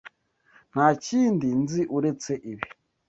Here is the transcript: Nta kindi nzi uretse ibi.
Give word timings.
Nta 0.73 0.87
kindi 1.05 1.47
nzi 1.61 1.81
uretse 1.97 2.31
ibi. 2.51 2.65